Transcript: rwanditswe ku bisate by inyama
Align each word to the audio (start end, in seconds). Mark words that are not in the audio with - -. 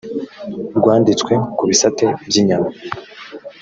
rwanditswe 0.77 1.33
ku 1.57 1.63
bisate 1.69 2.05
by 2.27 2.35
inyama 2.41 2.69